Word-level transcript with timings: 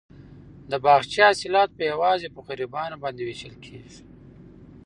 د 0.71 0.73
باغچې 0.83 1.19
حاصلات 1.27 1.69
به 1.77 1.83
یوازې 1.91 2.27
په 2.35 2.39
غریبانو 2.47 2.95
باندې 3.03 3.21
وېشل 3.27 3.55
کیږي. 3.65 3.99